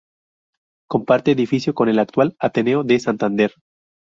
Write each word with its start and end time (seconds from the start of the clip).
Comparte 0.89 1.29
edificio 1.29 1.75
con 1.75 1.87
el 1.87 1.99
actual 1.99 2.35
Ateneo 2.39 2.83
de 2.83 2.97
Santander. 2.99 3.51